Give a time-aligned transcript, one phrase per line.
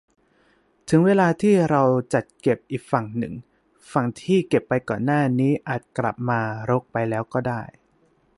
[0.87, 3.33] เมื่อถึงเวลาที่เราจัดเก็บอีกฝั่งหนึ่ง
[3.91, 7.61] ฝั่งที่เก็บไปก่อนหน้านี้อาจจะกลับมารกไปแล้วก็ได้